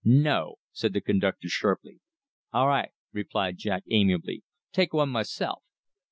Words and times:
"No," 0.03 0.55
said 0.71 0.93
the 0.93 1.01
conductor 1.01 1.47
sharply. 1.47 1.99
"A' 2.51 2.65
right," 2.65 2.89
replied 3.13 3.59
Jack, 3.59 3.83
amiably, 3.91 4.43
"take 4.71 4.93
one 4.93 5.09
myself." 5.09 5.61